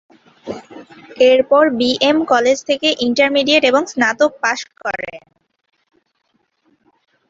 [1.29, 5.21] এরপর B M college থেকে intermediate এবং স্নাতক পাস করেন।